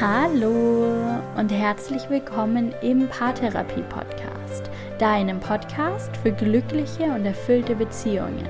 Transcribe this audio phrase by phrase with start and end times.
[0.00, 4.70] Hallo und herzlich willkommen im Paartherapie Podcast,
[5.00, 8.46] deinem Podcast für glückliche und erfüllte Beziehungen.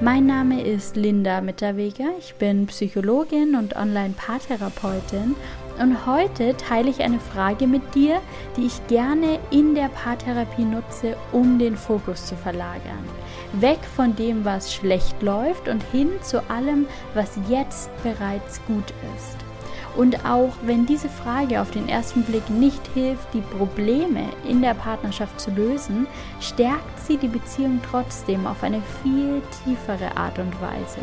[0.00, 5.34] Mein Name ist Linda Mitterweger, ich bin Psychologin und Online-Paartherapeutin
[5.80, 8.20] und heute teile ich eine Frage mit dir,
[8.56, 13.04] die ich gerne in der Paartherapie nutze, um den Fokus zu verlagern.
[13.54, 19.49] Weg von dem, was schlecht läuft und hin zu allem, was jetzt bereits gut ist.
[19.96, 24.74] Und auch wenn diese Frage auf den ersten Blick nicht hilft, die Probleme in der
[24.74, 26.06] Partnerschaft zu lösen,
[26.40, 31.00] stärkt sie die Beziehung trotzdem auf eine viel tiefere Art und Weise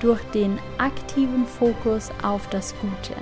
[0.00, 3.14] durch den aktiven Fokus auf das Gute.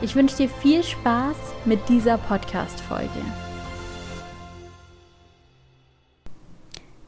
[0.00, 3.47] Ich wünsche dir viel Spaß mit dieser Podcast-Folge.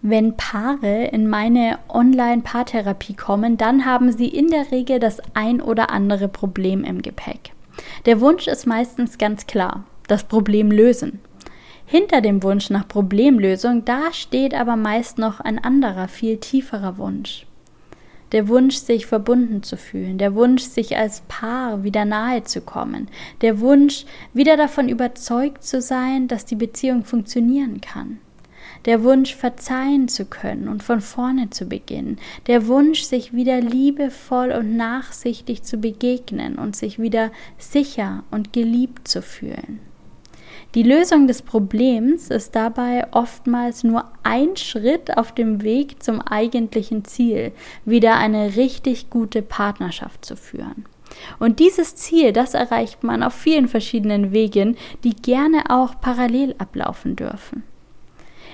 [0.02, 5.90] Wenn Paare in meine Online-Paartherapie kommen, dann haben sie in der Regel das ein oder
[5.90, 7.52] andere Problem im Gepäck.
[8.06, 11.20] Der Wunsch ist meistens ganz klar, das Problem lösen.
[11.84, 17.44] Hinter dem Wunsch nach Problemlösung, da steht aber meist noch ein anderer, viel tieferer Wunsch.
[18.32, 23.08] Der Wunsch, sich verbunden zu fühlen, der Wunsch, sich als Paar wieder nahe zu kommen,
[23.42, 28.18] der Wunsch, wieder davon überzeugt zu sein, dass die Beziehung funktionieren kann
[28.84, 34.52] der Wunsch verzeihen zu können und von vorne zu beginnen, der Wunsch, sich wieder liebevoll
[34.52, 39.80] und nachsichtig zu begegnen und sich wieder sicher und geliebt zu fühlen.
[40.76, 47.04] Die Lösung des Problems ist dabei oftmals nur ein Schritt auf dem Weg zum eigentlichen
[47.04, 47.50] Ziel,
[47.84, 50.84] wieder eine richtig gute Partnerschaft zu führen.
[51.40, 57.16] Und dieses Ziel, das erreicht man auf vielen verschiedenen Wegen, die gerne auch parallel ablaufen
[57.16, 57.64] dürfen.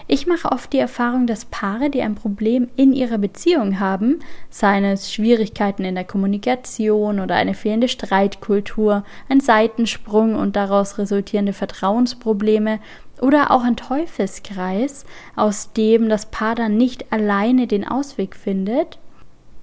[0.08, 4.84] Ich mache oft die Erfahrung, dass Paare, die ein Problem in ihrer Beziehung haben, seien
[4.84, 12.78] es Schwierigkeiten in der Kommunikation oder eine fehlende Streitkultur, ein Seitensprung und daraus resultierende Vertrauensprobleme
[13.20, 19.00] oder auch ein Teufelskreis, aus dem das Paar dann nicht alleine den Ausweg findet,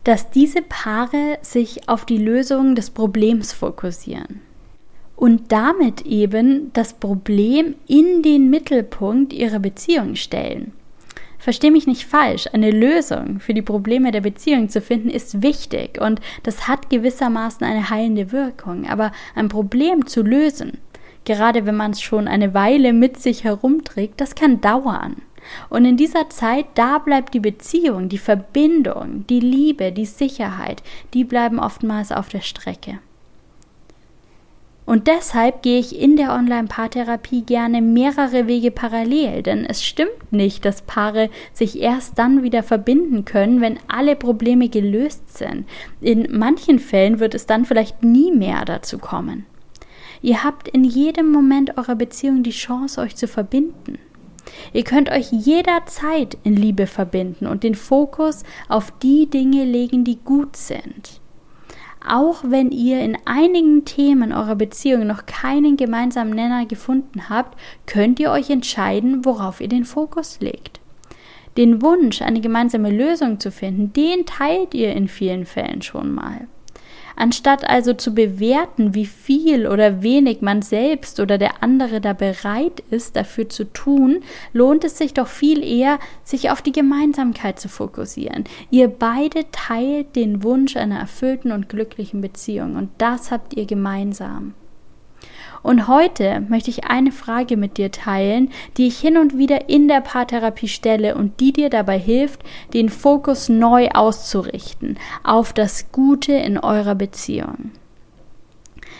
[0.03, 4.41] dass diese Paare sich auf die Lösung des Problems fokussieren
[5.15, 10.73] und damit eben das Problem in den Mittelpunkt ihrer Beziehung stellen.
[11.43, 15.99] Versteh mich nicht falsch, eine Lösung für die Probleme der Beziehung zu finden ist wichtig
[15.99, 20.77] und das hat gewissermaßen eine heilende Wirkung, aber ein Problem zu lösen,
[21.25, 25.17] gerade wenn man es schon eine Weile mit sich herumträgt, das kann dauern.
[25.69, 30.81] Und in dieser Zeit, da bleibt die Beziehung, die Verbindung, die Liebe, die Sicherheit,
[31.13, 32.99] die bleiben oftmals auf der Strecke.
[34.85, 40.65] Und deshalb gehe ich in der Online-Paartherapie gerne mehrere Wege parallel, denn es stimmt nicht,
[40.65, 45.65] dass Paare sich erst dann wieder verbinden können, wenn alle Probleme gelöst sind.
[46.01, 49.45] In manchen Fällen wird es dann vielleicht nie mehr dazu kommen.
[50.21, 53.99] Ihr habt in jedem Moment eurer Beziehung die Chance, euch zu verbinden.
[54.73, 60.17] Ihr könnt euch jederzeit in Liebe verbinden und den Fokus auf die Dinge legen, die
[60.17, 61.21] gut sind.
[62.07, 68.19] Auch wenn ihr in einigen Themen eurer Beziehung noch keinen gemeinsamen Nenner gefunden habt, könnt
[68.19, 70.81] ihr euch entscheiden, worauf ihr den Fokus legt.
[71.55, 76.47] Den Wunsch, eine gemeinsame Lösung zu finden, den teilt ihr in vielen Fällen schon mal.
[77.15, 82.83] Anstatt also zu bewerten, wie viel oder wenig man selbst oder der andere da bereit
[82.89, 87.69] ist, dafür zu tun, lohnt es sich doch viel eher, sich auf die Gemeinsamkeit zu
[87.69, 88.45] fokussieren.
[88.71, 94.53] Ihr beide teilt den Wunsch einer erfüllten und glücklichen Beziehung und das habt ihr gemeinsam.
[95.63, 99.87] Und heute möchte ich eine Frage mit dir teilen, die ich hin und wieder in
[99.87, 102.41] der Paartherapie stelle und die dir dabei hilft,
[102.73, 107.71] den Fokus neu auszurichten auf das Gute in eurer Beziehung.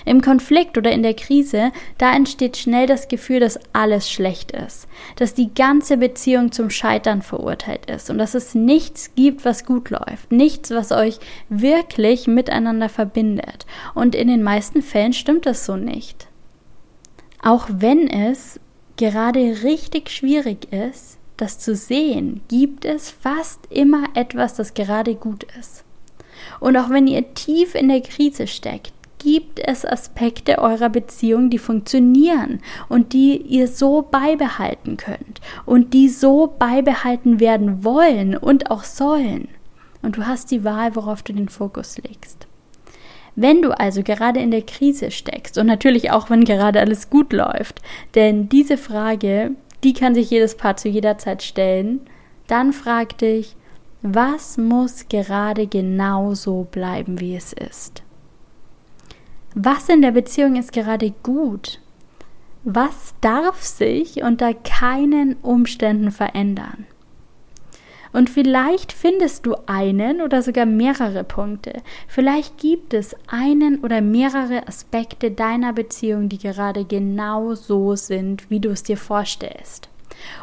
[0.06, 4.88] Im Konflikt oder in der Krise, da entsteht schnell das Gefühl, dass alles schlecht ist,
[5.16, 9.90] dass die ganze Beziehung zum Scheitern verurteilt ist und dass es nichts gibt, was gut
[9.90, 11.20] läuft, nichts, was euch
[11.50, 13.66] wirklich miteinander verbindet.
[13.94, 16.28] Und in den meisten Fällen stimmt das so nicht.
[17.44, 18.58] Auch wenn es
[18.96, 25.46] gerade richtig schwierig ist, das zu sehen, gibt es fast immer etwas, das gerade gut
[25.60, 25.84] ist.
[26.62, 31.58] Und auch wenn ihr tief in der Krise steckt, gibt es Aspekte eurer Beziehung, die
[31.58, 38.86] funktionieren und die ihr so beibehalten könnt und die so beibehalten werden wollen und auch
[38.86, 39.50] sollen.
[40.02, 42.48] Und du hast die Wahl, worauf du den Fokus legst.
[43.36, 47.34] Wenn du also gerade in der Krise steckst und natürlich auch, wenn gerade alles gut
[47.34, 47.82] läuft,
[48.16, 49.52] denn diese Frage,
[49.84, 52.02] die kann sich jedes Paar zu jeder Zeit stellen,
[52.48, 53.56] dann frag dich,
[54.02, 58.04] was muss gerade genau so bleiben, wie es ist?
[59.56, 61.80] Was in der Beziehung ist gerade gut?
[62.64, 66.86] Was darf sich unter keinen Umständen verändern?
[68.14, 71.82] Und vielleicht findest du einen oder sogar mehrere Punkte.
[72.08, 78.60] Vielleicht gibt es einen oder mehrere Aspekte deiner Beziehung, die gerade genau so sind, wie
[78.60, 79.90] du es dir vorstellst.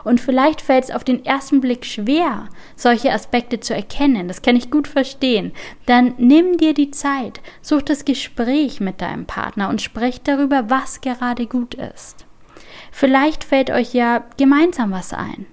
[0.05, 4.29] Und vielleicht fällt es auf den ersten Blick schwer, solche Aspekte zu erkennen.
[4.29, 5.53] Das kann ich gut verstehen.
[5.87, 11.01] Dann nimm dir die Zeit, such das Gespräch mit deinem Partner und sprech darüber, was
[11.01, 12.27] gerade gut ist.
[12.91, 15.47] Vielleicht fällt euch ja gemeinsam was ein.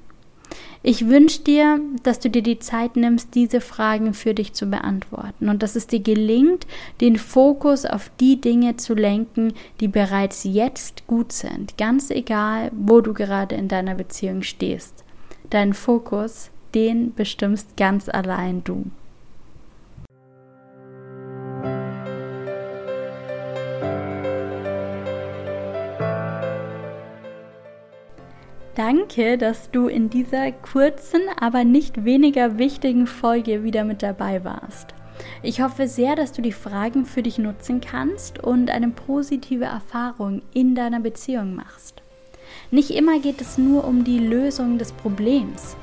[0.90, 5.50] Ich wünsche dir, dass du dir die Zeit nimmst, diese Fragen für dich zu beantworten
[5.50, 6.66] und dass es dir gelingt,
[7.02, 9.52] den Fokus auf die Dinge zu lenken,
[9.82, 15.04] die bereits jetzt gut sind, ganz egal, wo du gerade in deiner Beziehung stehst.
[15.50, 18.86] Dein Fokus, den bestimmst ganz allein du.
[28.78, 34.94] Danke, dass du in dieser kurzen, aber nicht weniger wichtigen Folge wieder mit dabei warst.
[35.42, 40.44] Ich hoffe sehr, dass du die Fragen für dich nutzen kannst und eine positive Erfahrung
[40.54, 42.04] in deiner Beziehung machst.
[42.70, 45.76] Nicht immer geht es nur um die Lösung des Problems.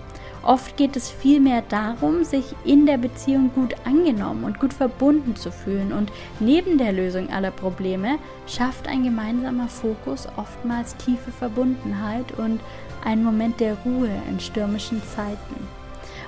[0.45, 5.51] Oft geht es vielmehr darum, sich in der Beziehung gut angenommen und gut verbunden zu
[5.51, 5.93] fühlen.
[5.93, 12.61] Und neben der Lösung aller Probleme schafft ein gemeinsamer Fokus oftmals tiefe Verbundenheit und
[13.05, 15.67] einen Moment der Ruhe in stürmischen Zeiten.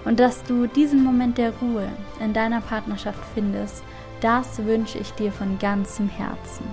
[0.07, 3.83] Und dass du diesen Moment der Ruhe in deiner Partnerschaft findest,
[4.23, 6.65] das wünsche ich dir von ganzem Herzen.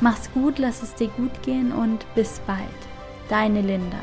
[0.00, 2.58] Mach's gut, lass es dir gut gehen und bis bald.
[3.28, 3.98] Deine Linda.